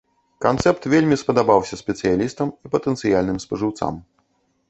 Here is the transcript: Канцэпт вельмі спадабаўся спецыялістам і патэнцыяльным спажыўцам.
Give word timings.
Канцэпт 0.43 0.87
вельмі 0.93 1.17
спадабаўся 1.23 1.79
спецыялістам 1.83 2.47
і 2.67 2.71
патэнцыяльным 2.77 3.37
спажыўцам. 3.47 3.93